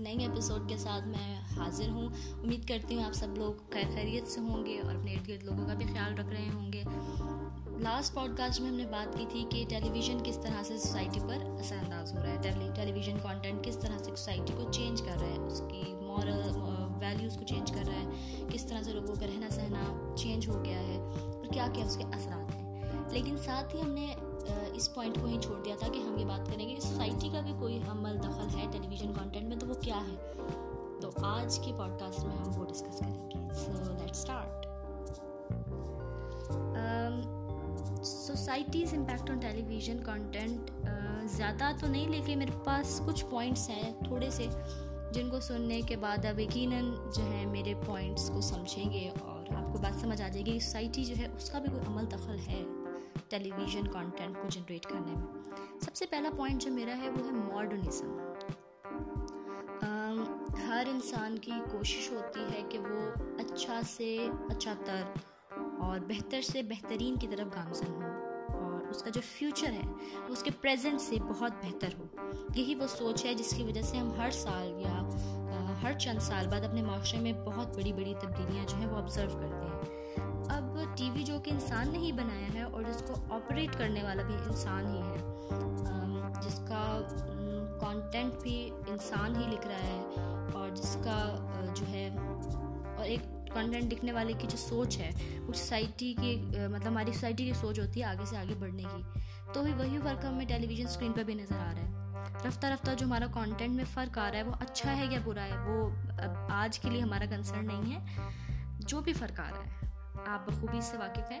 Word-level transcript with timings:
نئی 0.00 0.24
ایپیسوڈ 0.24 0.68
کے 0.68 0.76
ساتھ 0.76 1.08
میں 1.08 1.40
حاضر 1.56 1.88
ہوں۔ 1.88 2.06
امید 2.32 2.68
کرتی 2.68 2.96
ہوں 2.96 3.04
آپ 3.04 3.12
سب 3.12 3.28
لوگ 3.36 3.52
خیر 3.70 3.84
خیریت 3.94 4.28
سے 4.28 4.40
ہوں 4.40 4.66
گے 4.66 4.80
اور 4.80 4.94
اپنے 4.94 5.14
ارد 5.14 5.28
گرد 5.28 5.44
لوگوں 5.44 5.66
کا 5.66 5.74
بھی 5.74 5.86
خیال 5.86 6.18
رکھ 6.18 6.28
رہے 6.28 6.48
ہوں 6.54 6.72
گے۔ 6.72 6.82
لاسٹ 7.78 8.14
پوڈ 8.14 8.36
کاسٹ 8.36 8.60
میں 8.60 8.70
ہم 8.70 8.76
نے 8.76 8.84
بات 8.86 9.18
کی 9.18 9.26
تھی 9.28 9.44
کہ 9.50 9.64
ٹیلی 9.68 9.90
ویژن 9.90 10.18
کس 10.24 10.38
طرح 10.42 10.62
سے 10.62 10.78
سوسائٹی 10.78 11.20
پر 11.20 11.38
اثر 11.60 11.76
انداز 11.76 12.12
ہو 12.12 12.18
رہا 12.18 12.28
ہے۔ 12.28 12.36
ٹیلی 12.74 12.92
ویژن 12.92 13.16
کانٹینٹ 13.22 13.64
کس 13.64 13.78
طرح 13.78 13.98
سے 13.98 14.04
سوسائٹی 14.04 14.52
کو 14.56 14.72
چینج 14.72 15.02
کر 15.02 15.20
رہا 15.20 15.28
ہے، 15.28 15.38
اس 15.38 15.62
کی 15.70 15.94
مورل 15.94 16.40
ویلیوز 16.98 17.32
uh, 17.32 17.38
کو 17.38 17.44
چینج 17.44 17.72
کر 17.72 17.82
رہا 17.86 17.94
ہے، 17.94 18.06
کس 18.52 18.64
طرح 18.64 18.82
سے 18.82 18.92
لوگوں 18.92 19.14
کا 19.14 19.26
رہنا 19.26 19.50
سہنا 19.50 20.14
چینج 20.18 20.48
ہو 20.48 20.64
گیا 20.64 20.78
ہے 20.78 20.96
اور 20.96 21.52
کیا 21.52 21.66
کیا 21.74 21.84
اس 21.84 21.96
کے 21.96 22.04
اثرات 22.04 22.54
ہیں۔ 22.54 22.82
لیکن 23.10 23.36
ساتھ 23.38 23.76
ہی 23.76 23.80
ہم 23.80 23.90
نے 23.90 24.06
اس 24.72 24.94
پوائنٹ 24.94 25.18
کو 25.20 25.26
ہی 25.26 25.38
چھوڑ 25.40 25.64
دیا 25.64 25.76
تھا 25.78 25.88
کہ 25.92 25.98
ہم 25.98 26.18
یہ 26.18 26.24
بات 26.24 26.46
کریں 26.46 26.68
گے۔ 26.68 26.74
کہ 26.74 26.80
سوسائٹی 26.80 27.28
کا 27.32 27.40
بھی 27.40 27.52
کوئی 27.60 27.80
عمل 27.88 28.18
دخل 28.18 28.58
ہے 28.58 28.66
ٹیلی 28.70 28.88
ویژن 28.88 29.12
کانٹینٹ 29.12 29.48
میں، 29.48 29.56
تو 29.56 29.66
وہ 29.66 29.74
کیا 29.74 29.96
ہے؟ 29.96 30.32
تو 31.00 31.10
آج 31.22 31.58
کے 31.58 31.72
پوڈ 31.76 32.00
کاسٹ 32.00 32.24
میں 32.24 32.36
ہم 32.36 32.60
وہ 32.60 32.64
ڈسکس 32.64 32.98
کریں 32.98 33.30
گے۔ 33.30 33.54
So 33.54 33.92
let 33.92 34.10
start 34.10 34.66
societies 38.04 38.94
impact 38.94 39.30
on 39.30 39.38
television 39.62 39.98
content 40.04 40.70
زیادہ 41.24 41.70
تو 41.80 41.86
نہیں 41.86 42.08
لیکن 42.08 42.38
میرے 42.38 42.50
پاس 42.64 43.02
کچھ 43.06 43.24
پوائنٹس 43.30 43.68
ہیں 43.68 43.92
تھوڑے 44.04 44.30
سے 44.30 44.46
جن 45.12 45.30
کو 45.30 45.40
سننے 45.40 45.80
کے 45.80 45.96
بعد 45.96 46.24
اب 46.24 46.38
یقیناً 46.38 46.94
جو 47.16 47.32
ہے 47.32 47.46
میرے 47.46 47.74
پوائنٹس 47.86 48.30
کو 48.34 48.40
سمجھیں 48.40 48.92
گے 48.92 49.10
اور 49.20 49.54
آپ 49.54 49.72
کو 49.72 49.78
بات 49.78 50.00
سمجھ 50.00 50.22
آ 50.22 50.28
جائے 50.28 50.46
گی 50.46 50.60
سوسائٹی 50.60 51.04
جو 51.04 51.14
ہے 51.18 51.26
اس 51.36 51.50
کا 51.50 51.58
بھی 51.58 51.68
کوئی 51.68 51.82
عمل 51.86 52.04
دخل 52.10 52.36
ہے 52.48 52.62
ٹیلی 53.28 53.50
ویژن 53.56 53.86
کانٹینٹ 53.92 54.36
کو 54.36 54.48
جنریٹ 54.48 54.82
کرنے 54.82 55.12
میں۔ 55.12 55.80
سب 55.80 55.94
سے 55.94 56.06
پہلا 56.06 56.30
پوائنٹ 56.36 56.62
جو 56.62 56.72
میرا 56.72 56.98
ہے 56.98 57.10
وہ 57.10 57.26
ہے 57.26 57.32
ماڈرنزم 57.32 58.16
ہر 60.68 60.86
انسان 60.90 61.38
کی 61.38 61.52
کوشش 61.72 62.10
ہوتی 62.12 62.40
ہے 62.40 62.62
کہ 62.70 62.78
وہ 62.78 63.10
اچھا 63.38 63.80
سے 63.90 64.28
اچھا 64.50 64.74
تر 64.84 65.02
اور 65.78 66.00
بہتر 66.00 66.40
سے 66.40 66.62
بہترین 66.62 67.16
کی 67.16 67.28
طرف 67.28 67.54
گامزن 67.54 68.02
ہو۔ 68.02 68.29
اس 68.90 69.02
کا 69.02 69.10
جو 69.10 69.20
فیوچر 69.24 69.72
ہے، 69.72 69.82
وہ 70.18 70.32
اس 70.32 70.42
کے 70.42 70.50
پریزنٹ 70.60 71.00
سے 71.00 71.16
بہت 71.28 71.64
بہتر 71.64 71.98
ہو۔ 71.98 72.06
یہی 72.54 72.74
وہ 72.74 72.86
سوچ 72.88 73.24
ہے 73.24 73.34
جس 73.34 73.54
کی 73.56 73.62
وجہ 73.64 73.82
سے 73.82 73.96
ہم 73.96 74.10
ہر 74.18 74.30
سال 74.30 74.72
یا 74.80 75.02
ہر 75.82 75.98
چند 75.98 76.18
سال 76.22 76.46
بعد 76.48 76.64
اپنے 76.64 76.82
معاشرے 76.82 77.20
میں 77.20 77.32
بہت 77.44 77.76
بڑی 77.76 77.92
بڑی 77.92 78.14
تبدیلیاں 78.20 78.64
جو 78.68 78.76
ہیں 78.76 78.86
وہ 78.86 78.96
آبزرو 78.96 79.38
کرتے 79.40 79.66
ہیں۔ 79.66 80.48
اب 80.56 80.78
ٹی 80.96 81.10
وی 81.14 81.22
جو 81.22 81.38
کہ 81.44 81.50
انسان 81.50 81.90
نے 81.92 81.98
ہی 81.98 82.12
بنایا 82.12 82.52
ہے 82.54 82.62
اور 82.62 82.82
جس 82.82 83.02
کو 83.06 83.14
آپریٹ 83.34 83.78
کرنے 83.78 84.02
والا 84.02 84.22
بھی 84.22 84.34
انسان 84.46 84.86
ہی 84.86 85.00
ہے 85.00 85.18
جس 86.42 86.58
کا 86.68 86.84
کانٹینٹ 87.80 88.42
بھی 88.42 88.58
انسان 88.88 89.36
ہی 89.36 89.50
لکھ 89.52 89.66
رہا 89.66 89.82
ہے 89.82 90.48
اور 90.52 90.68
جس 90.74 90.96
کا 91.04 91.18
جو 91.76 91.86
ہے، 91.86 92.08
اور 92.96 93.04
ایک 93.04 93.20
کانٹینٹ 93.54 93.92
لکھنے 93.92 94.12
والے 94.12 94.32
کی 94.32 94.46
جو 94.50 94.56
سوچ 94.56 94.98
ہے 94.98 95.10
وہ 95.40 95.52
سوسائٹی 95.52 96.14
کی 96.20 96.36
مطلب 96.70 96.86
ہماری 96.86 97.12
سوسائٹی 97.12 97.44
کی 97.44 97.52
سوچ 97.60 97.80
ہوتی 97.80 98.00
ہے 98.00 98.04
آگے 98.04 98.26
سے 98.26 98.36
آگے 98.36 98.54
بڑھنے 98.58 98.82
کی 98.82 99.20
تو 99.54 99.64
وہی 99.78 99.98
فرق 100.04 100.24
ہمیں 100.24 100.46
ٹیلی 100.46 100.66
ویژن 100.66 100.86
اسکرین 100.86 101.12
پہ 101.12 101.22
بھی 101.22 101.34
نظر 101.34 101.56
آ 101.56 101.72
رہا 101.76 101.88
ہے 101.88 102.48
رفتہ 102.48 102.66
رفتہ 102.66 102.90
جو 102.98 103.06
ہمارا 103.06 103.26
کانٹینٹ 103.34 103.74
میں 103.74 103.84
فرق 103.94 104.18
آ 104.18 104.30
رہا 104.30 104.38
ہے 104.38 104.42
وہ 104.42 104.52
اچھا 104.60 104.96
ہے 104.96 105.06
یا 105.10 105.18
برا 105.24 105.44
ہے 105.44 105.68
وہ 105.68 105.90
آج 106.50 106.78
کے 106.78 106.90
لیے 106.90 107.00
ہمارا 107.00 107.24
کنسرن 107.30 107.66
نہیں 107.66 107.94
ہے 107.94 108.28
جو 108.78 109.00
بھی 109.00 109.12
فرق 109.12 109.40
آ 109.40 109.50
رہا 109.50 109.64
ہے 109.64 109.88
آپ 110.26 110.50
بخوبی 110.50 110.80
سے 110.80 110.96
واقف 110.96 111.30
ہیں 111.30 111.40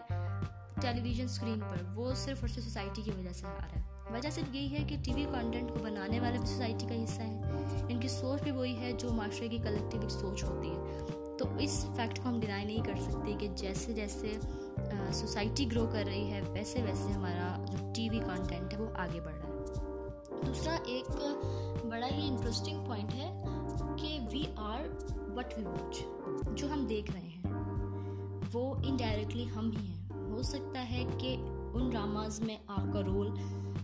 ٹیلی 0.80 1.00
ویژن 1.00 1.24
اسکرین 1.24 1.60
پر 1.60 1.82
وہ 1.94 2.14
صرف 2.14 2.38
اور 2.40 2.48
صرف 2.48 2.64
سوسائٹی 2.64 3.02
کی 3.02 3.10
وجہ 3.10 3.32
سے 3.32 3.46
آ 3.46 3.56
رہا 3.56 3.66
ہے 3.76 3.82
وجہ 4.10 4.30
صرف 4.30 4.54
یہی 4.54 4.78
ہے 4.78 4.84
کہ 4.88 4.96
ٹی 5.04 5.14
وی 5.14 5.26
کانٹینٹ 5.32 5.68
کو 5.68 5.78
بنانے 5.84 6.20
والے 6.20 6.38
بھی 6.38 6.46
سوسائٹی 6.46 6.86
کا 6.86 7.04
حصہ 7.04 7.20
ہے 7.20 7.40
ان 7.88 8.00
کی 8.00 8.08
سوچ 8.08 8.42
بھی 8.42 8.50
وہی 8.50 8.76
ہے 8.76 8.92
جو 8.92 9.12
معاشرے 9.12 9.48
کی 9.48 9.58
کلیکٹیو 9.58 10.08
سوچ 10.08 10.44
ہوتی 10.44 10.70
ہے۔ 10.70 11.19
تو 11.40 11.46
اس 11.58 11.84
فیکٹ 11.96 12.18
کو 12.18 12.28
ہم 12.28 12.38
ڈینائی 12.40 12.64
نہیں 12.64 12.84
کر 12.84 12.94
سکتے 13.00 13.32
کہ 13.38 13.46
جیسے 13.56 13.92
جیسے 13.92 14.32
سوسائٹی 15.12 15.70
گرو 15.72 15.86
کر 15.92 16.04
رہی 16.06 16.30
ہے، 16.30 16.40
ویسے 16.52 16.82
ویسے 16.82 17.12
ہمارا 17.12 17.64
جو 17.72 17.92
ٹی 17.94 18.08
وی 18.10 18.18
کانٹینٹ 18.18 18.72
ہے 18.72 18.78
وہ 18.78 18.88
آگے 18.96 19.20
بڑھ 19.20 19.34
رہا 19.34 19.48
ہے۔ 19.48 20.46
دوسرا 20.46 20.76
ایک 20.84 21.10
بڑا 21.86 22.06
ہی 22.06 22.28
انٹرسٹنگ 22.28 22.84
پوائنٹ 22.84 23.14
ہے 23.14 23.30
کہ 23.98 24.18
we 24.32 24.42
are 24.56 24.82
what 25.36 25.58
we 25.58 25.64
watch 25.64 26.02
جو 26.54 26.72
ہم 26.72 26.84
دیکھ 26.88 27.10
رہے 27.10 27.20
ہیں، 27.20 27.52
وہ 28.52 28.74
انڈائریکٹلی 28.84 29.46
ہم 29.56 29.70
ہی 29.70 29.86
ہیں۔ 29.86 30.28
ہو 30.30 30.42
سکتا 30.42 30.88
ہے 30.90 31.04
کہ 31.18 31.36
ان 31.74 31.88
ڈراماز 31.90 32.40
میں 32.40 32.56
آپ 32.66 32.92
کا 32.92 33.00
رول 33.00 33.30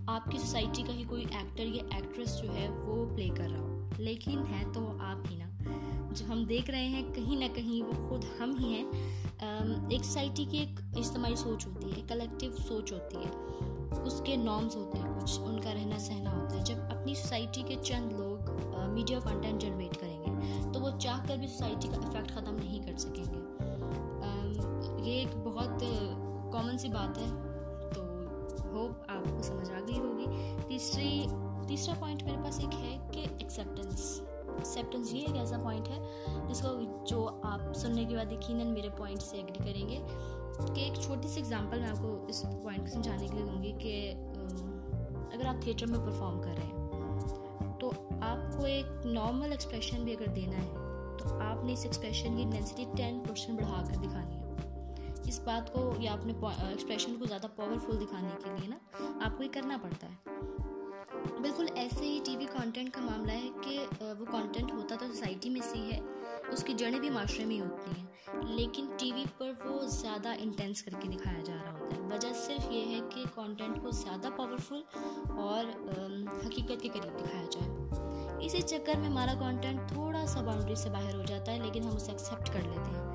آپ 0.07 0.25
کی 0.31 0.39
سوسائٹی 0.39 0.83
کا 0.83 0.93
ہی 0.93 1.05
کوئی 1.09 1.25
ایکٹر 1.31 1.63
یا 1.63 1.83
ایکٹریس 1.91 2.43
جو 2.43 2.55
ہے 2.55 2.69
وہ 2.69 3.17
پلے 3.17 3.29
کر 3.37 3.49
رہا 3.51 3.61
ہو۔ 3.61 3.89
لیکن 3.99 4.39
ہے 4.39 4.65
تو 4.73 4.81
وہ 4.81 4.93
آپ 5.01 5.33
ہی 5.33 5.37
نا۔ 5.37 5.45
جو 6.17 6.25
ہم 6.29 6.45
دیکھ 6.45 6.71
رہے 6.71 6.89
ہیں 6.89 7.15
کہیں 7.15 7.37
نہ 7.37 7.45
کہیں 7.55 7.87
وہ 7.87 8.09
خود 8.09 8.25
ہم 8.41 8.57
ہی 8.59 8.75
ہیں۔ 8.75 8.85
ایک 9.91 10.05
سوسائٹی 10.05 10.45
کی 10.51 10.59
ایک 10.59 10.99
اجتماعی 10.99 11.37
سوچ 11.37 11.67
ہوتی 11.67 11.91
ہے، 11.97 12.03
کلیکٹیو 12.09 12.57
سوچ 12.57 12.93
ہوتی 12.93 13.17
ہے۔ 13.17 13.59
اس 14.05 14.23
کے 14.25 14.37
نارمز 14.37 14.77
ہوتے 14.77 14.99
ہیں 14.99 15.21
کچھ، 15.21 15.41
ان 15.41 15.61
کا 15.61 15.75
رہنا 15.75 15.99
سہنا 15.99 16.43
ہوتا 16.43 16.59
ہے۔ 16.59 16.65
جب 16.65 16.77
اپنی 16.91 17.15
سوسائٹی 17.15 17.63
کے 17.67 17.75
چند 17.83 18.13
لوگ 18.13 18.39
میڈیا 18.95 19.19
کانٹینٹ 19.19 19.63
جنریٹ 19.63 20.01
کریں 20.01 20.21
گے، 20.21 20.31
تو 20.73 20.81
وہ 20.81 20.91
چاہ 20.99 21.25
کر 21.29 21.37
بھی 21.37 21.49
سوسائٹی 21.49 21.89
کا 21.89 21.97
افیکٹ 21.97 22.33
ختم 22.33 22.55
نہیں 22.55 22.83
کر 22.83 22.97
سکیں 22.99 23.25
گے۔ 23.25 23.41
یہ 25.05 25.13
ایک 25.13 25.37
بہت 25.45 25.85
کامن 26.53 26.79
سی 26.79 26.89
بات 26.89 27.19
ہے۔ 27.19 27.56
آپ 29.27 29.37
کو 29.37 29.43
سمجھ 29.43 29.71
آ 29.71 29.81
گئی 29.89 29.99
ہوگی۔ 29.99 30.57
تیسری 30.69 31.27
تیسرا 31.69 31.95
پوائنٹ 31.99 32.23
میرے 32.23 32.37
پاس 32.45 32.61
ایک 32.61 32.75
ہے 32.81 32.97
کہ 33.13 33.21
ایکسیپٹنس 33.39 34.21
ایکسیپٹنس 34.47 35.13
یہ 35.15 35.21
ایک 35.21 35.37
ایسا 35.37 35.59
پوائنٹ 35.63 35.89
ہے 35.89 35.99
جس 36.49 36.61
کو 36.61 36.69
جو 37.07 37.29
آپ 37.43 37.77
سننے 37.77 38.05
کے 38.05 38.17
بعد 38.17 38.33
یقیناً 38.33 38.67
میرے 38.67 38.89
پوائنٹ 38.97 39.23
سے 39.23 39.37
ایگری 39.37 39.59
کریں 39.59 39.89
گے 39.89 39.99
کہ 40.75 40.81
ایک 40.81 40.95
چھوٹی 40.95 41.29
سی 41.29 41.41
ایگزامپل 41.41 41.81
میں 41.81 41.89
آپ 41.89 42.03
کو 42.03 42.25
اس 42.29 42.43
پوائنٹ 42.63 42.81
کو 42.81 42.87
سمجھانے 42.87 43.29
کے 43.29 43.37
لیے 43.37 43.45
دوں 43.45 43.63
گی 43.63 43.73
کہ 43.79 44.15
اگر 45.33 45.47
آپ 45.47 45.63
تھیٹر 45.63 45.87
میں 45.87 45.99
پرفارم 45.99 46.43
کر 46.43 46.55
رہے 46.57 46.67
ہیں 46.67 46.87
تو 47.81 47.91
آپ 48.21 48.57
کو 48.59 48.65
ایک 48.65 49.07
نارمل 49.07 49.51
ایکسپریشن 49.51 50.05
بھی 50.05 50.13
اگر 50.13 50.27
دینا 50.27 50.57
ہے 50.57 50.69
تو 51.19 51.39
آپ 51.41 51.65
نے 51.65 51.73
اس 51.73 51.85
ایکسپریشن 51.85 52.37
کی 52.37 52.43
انٹینسٹی 52.43 52.85
ٹین 52.97 53.21
پرسینٹ 53.29 53.59
بڑھا 53.59 53.83
کر 53.87 53.95
دکھانی 53.95 54.35
ہے۔ 54.35 54.46
اس 55.29 55.39
بات 55.41 55.73
کو 55.73 55.95
یا 55.99 56.13
اپنے 56.13 56.33
ایکسپریشن 56.43 57.15
کو 57.19 57.25
زیادہ 57.25 57.47
پاورفل 57.57 58.01
دکھانے 58.01 58.29
کے 58.45 58.51
لیے 58.51 58.69
نا، 58.69 58.77
آپ 59.25 59.37
کو 59.37 59.43
یہ 59.43 59.49
کرنا 59.53 59.77
پڑتا 59.83 60.07
ہے۔ 60.07 60.15
بالکل 61.41 61.67
ایسے 61.75 62.05
ہی 62.05 62.19
ٹی 62.25 62.37
وی 62.37 62.45
کانٹینٹ 62.53 62.91
کا 62.91 63.01
معاملہ 63.01 63.33
ہے 63.33 63.49
کہ 63.63 63.87
وہ 64.19 64.25
کانٹینٹ 64.25 64.73
ہوتا 64.73 64.97
تو 65.01 65.07
سوسائٹی 65.07 65.51
میں 65.51 65.61
سے 65.65 65.79
ہی 65.79 65.93
ہے، 65.93 66.01
اس 66.51 66.65
کی 66.65 66.75
جڑیں 66.75 67.01
بھی 67.01 67.11
معاشرے 67.11 67.45
میں 67.45 67.55
ہی 67.55 67.61
ہوتی 67.61 68.01
ہیں 68.01 68.07
لیکن 68.57 68.87
ٹی 68.97 69.13
وی 69.13 69.25
پر 69.39 69.53
وہ 69.65 69.87
زیادہ 69.87 70.29
انٹینس 70.39 70.83
کر 70.83 71.01
کے 71.01 71.09
دکھایا 71.09 71.43
جا 71.43 71.55
رہا 71.65 71.73
ہوتا 71.73 71.97
ہے۔ 71.97 72.01
وجہ 72.03 72.33
صرف 72.47 72.73
یہ 72.73 72.85
ہے 72.87 73.01
کہ 73.15 73.25
کانٹینٹ 73.35 73.83
کو 73.83 73.91
زیادہ 73.91 74.29
پاورفل 74.37 74.83
اور 75.37 75.65
حقیقت 76.47 76.83
کے 76.83 76.89
قریب 76.89 77.19
دکھایا 77.19 77.45
جائے۔ 77.51 78.06
اسی 78.41 78.61
چکر 78.61 78.99
میں 78.99 79.09
ہمارا 79.09 79.35
کانٹینٹ 79.39 79.81
تھوڑا 79.89 80.27
سا 80.27 80.41
باؤنڈری 80.41 80.75
سے 80.75 80.91
باہر 80.91 81.15
ہو 81.15 81.23
جاتا 81.27 81.53
ہے، 81.53 81.59
لیکن 81.59 81.83
ہم 81.83 81.97
اسے 81.97 82.13
ایکسیپٹ 82.13 82.49
کر 82.53 82.61
لیتے 82.63 82.91
ہیں۔ 82.91 83.07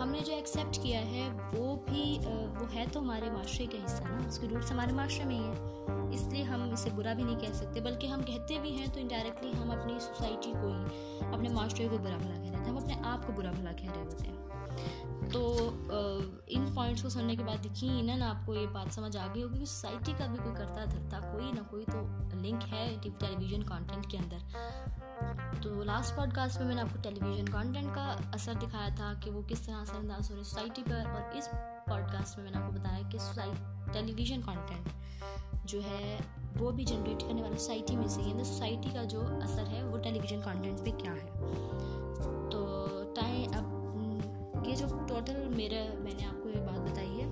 ہم 0.00 0.08
نے 0.08 0.18
جو 0.26 0.34
ایکسیپٹ 0.34 0.78
کیا 0.82 1.00
ہے، 1.00 1.28
وہ 1.56 1.76
بھی، 1.86 2.18
وہ 2.60 2.74
ہے 2.74 2.84
تو 2.92 3.00
ہمارے 3.00 3.30
معاشرے 3.30 3.66
کا 3.66 3.78
حصہ 3.84 4.02
نا۔ 4.02 4.28
اس 4.28 4.38
کی 4.38 4.48
روٹس 4.48 4.72
ہمارے 4.72 4.92
معاشرے 4.92 5.24
میں 5.24 5.34
ہی 5.34 5.44
ہیں۔ 5.44 5.84
اس 6.12 6.22
لیے 6.22 6.42
ہم 6.42 6.70
اسے 6.72 6.90
برا 6.94 7.12
بھی 7.12 7.22
نہیں 7.22 7.40
کہہ 7.40 7.52
سکتے، 7.52 7.80
بلکہ 7.80 8.06
ہم 8.06 8.22
کہتے 8.22 8.58
بھی 8.58 8.78
ہیں 8.78 8.86
تو 8.94 9.00
انڈائریکٹلی 9.00 9.52
ہم 9.62 9.70
اپنی 9.70 9.94
سوسائٹی 10.00 10.52
کو 10.62 10.68
ہی، 10.68 10.84
اپنے 11.32 11.48
معاشرے 11.48 11.88
کو 11.90 11.98
برا 11.98 12.16
بھلا 12.16 12.42
کہہ 12.42 12.50
رہے 12.50 12.64
تھے، 12.64 12.70
ہم 12.70 12.76
اپنے 12.76 12.94
آپ 13.04 13.26
کو 13.26 13.32
برا 13.32 13.50
بھلا 13.50 13.72
کہہ 13.72 13.90
رہے 13.96 14.02
ہوتے 14.02 14.28
ہیں۔ 14.28 14.53
تو 15.32 15.70
ان 16.46 16.66
پوائنٹس 16.74 17.02
کو 17.02 17.08
سننے 17.08 17.36
کے 17.36 17.44
بعد 17.44 17.66
یقیناً 17.66 18.22
آپ 18.22 18.46
کو 18.46 18.54
یہ 18.54 18.66
بات 18.72 18.94
سمجھ 18.94 19.16
آ 19.16 19.26
گئی 19.34 19.42
ہوگی 19.42 19.58
کہ 19.58 19.64
سوسائٹی 19.64 20.12
کا 20.18 20.26
بھی 20.26 20.38
کوئی 20.42 20.54
کرتا 20.54 20.84
دھرتا 20.84 21.20
کوئی 21.32 21.52
نہ 21.52 21.60
کوئی 21.70 21.84
تو 21.92 22.00
لنک 22.34 22.72
ہے 22.72 22.96
ٹیلی 23.02 23.36
ویژن 23.38 23.62
کانٹینٹ 23.62 24.06
کے 24.06 24.18
اندر۔ 24.18 24.36
تو 25.62 25.84
لاسٹ 25.84 26.16
پوڈ 26.16 26.34
کاسٹ 26.34 26.58
میں 26.58 26.66
میں 26.66 26.74
نے 26.74 26.80
آپ 26.80 26.88
کو 26.92 26.98
ٹیلی 27.02 27.20
ویژن 27.24 27.44
کانٹینٹ 27.44 27.94
کا 27.94 28.16
اثر 28.32 28.52
دکھایا 28.54 28.88
تھا 28.96 29.12
کہ 29.20 29.30
وہ 29.30 29.42
کس 29.48 29.60
طرح 29.60 29.74
اثر 29.74 29.96
انداز 29.96 30.30
ہو 30.30 30.36
رہی 30.36 30.44
سوسائٹی 30.44 30.82
پر 30.86 31.06
اور 31.06 31.34
اس 31.34 31.48
پوڈ 31.86 32.12
کاسٹ 32.12 32.38
میں 32.38 32.44
میں 32.44 32.52
نے 32.52 32.58
آپ 32.58 32.66
کو 32.66 32.80
بتایا 32.80 33.08
کہ 33.10 33.18
ٹیلی 33.92 34.14
ویژن 34.14 34.40
کانٹینٹ 34.44 34.88
جو 35.64 35.80
ہے 35.84 36.18
وہ 36.58 36.70
بھی 36.70 36.84
جنریٹ 36.84 37.20
کرنے 37.20 37.42
والا 37.42 37.56
سوسائٹی 37.56 37.96
میں 37.96 38.08
سے 38.08 38.20
یعنی 38.20 38.38
ہی 38.38 38.44
سوسائٹی 38.44 38.88
کا 38.92 39.04
جو 39.04 39.22
اثر 39.42 39.66
ہے 39.66 39.84
وہ 39.84 39.98
ٹیلی 39.98 40.20
ویژن 40.20 40.40
کانٹینٹ 40.44 40.78
پہ 40.78 40.90
کیا 40.90 41.12
ہے۔ 41.12 41.30
یہ 44.74 44.78
جو 44.78 44.86
ٹوٹل 45.08 45.48
میرا، 45.56 45.94
میں 45.98 46.12
نے 46.12 46.26
آپ 46.26 46.42
کو 46.42 46.48
یہ 46.48 46.60
بات 46.60 46.90
بتائی 46.90 47.20
ہے، 47.20 47.26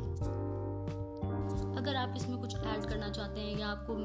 اگر 1.77 1.95
آپ 1.95 2.09
اس 2.17 2.29
میں 2.29 2.43
کچھ 2.43 2.57
ایڈ 2.57 2.85
کرنا 2.85 3.11
چاہتے 3.11 3.41
ہیں 3.41 3.59
یا 3.59 3.71
آپ 3.71 3.87
کو 3.87 3.99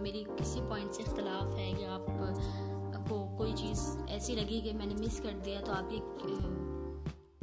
میری 0.00 0.24
کسی 0.36 0.60
پوائنٹ 0.68 0.94
سے 0.94 1.02
اختلاف 1.06 1.58
ہے 1.58 1.72
یا 1.78 1.94
آپ 1.94 3.08
کو 3.08 3.34
کوئی 3.38 3.52
چیز 3.56 3.98
ایسی 4.08 4.34
لگی 4.34 4.60
کہ 4.60 4.72
میں 4.72 4.86
نے 4.86 4.94
مس 4.94 5.20
کر 5.20 5.38
دیا 5.44 5.60
تو 5.64 5.72
آپ 5.72 5.92
یہ 5.92 5.98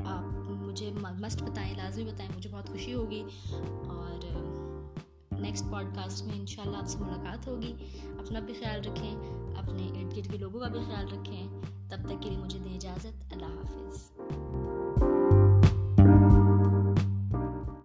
آپ 0.05 0.23
مجھے 0.49 0.91
مسٹ 0.93 1.43
بتائیں، 1.43 1.75
لازمی 1.77 2.03
بتائیں، 2.03 2.31
مجھے 2.37 2.49
بہت 2.53 2.69
خوشی 2.69 2.93
ہوگی 2.93 3.23
اور 3.87 4.25
نیکسٹ 5.39 5.63
پوڈ 5.71 5.95
کاسٹ 5.95 6.25
میں 6.25 6.39
ان 6.39 6.45
شاء 6.45 6.63
اللہ 6.63 6.77
آپ 6.77 6.87
سے 6.87 6.97
ملاقات 6.99 7.47
ہوگی۔ 7.47 7.73
اپنا 8.19 8.39
بھی 8.39 8.53
خیال 8.53 8.79
رکھیں، 8.79 9.15
اپنے 9.57 9.87
ارد 9.87 10.17
گرد 10.17 10.31
کے 10.31 10.37
لوگوں 10.37 10.59
کا 10.59 10.67
بھی 10.67 10.79
خیال 10.87 11.05
رکھیں۔ 11.19 11.47
تب 11.89 11.97
تک 11.97 12.23
کے 12.23 12.29
لیے 12.29 12.39
مجھے 12.39 12.59
دیں 12.63 12.75
اجازت۔ 12.75 13.33
اللہ 13.33 13.45
حافظ۔ 13.45 14.11